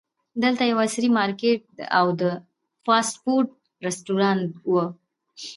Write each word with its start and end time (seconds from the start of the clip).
دلته 0.43 0.63
یو 0.69 0.77
عصري 0.85 1.09
مارکیټ 1.17 1.61
او 1.99 2.05
د 2.21 2.23
فاسټ 2.85 3.15
فوډ 3.23 3.45
رسټورانټ 3.85 4.47
و. 4.69 4.73